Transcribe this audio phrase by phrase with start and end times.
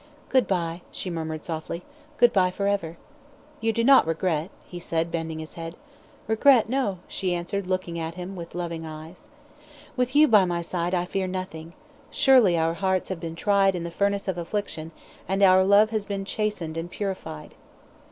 [0.29, 1.83] "Good bye," she murmured, softly.
[2.17, 2.97] "Good bye for ever."
[3.59, 5.75] "You do not regret?" he said, bending his head.
[6.25, 9.27] "Regret, no," she answered, looking at him with loving eyes.
[9.95, 11.73] "With you by my side, I fear nothing.
[12.09, 14.91] Surely our hearts have been tried in the furnace of affliction,
[15.27, 17.53] and our love has been chastened and purified."